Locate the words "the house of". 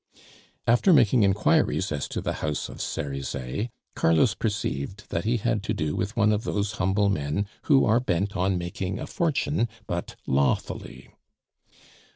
2.21-2.81